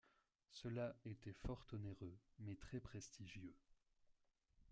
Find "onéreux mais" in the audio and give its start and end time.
1.73-2.55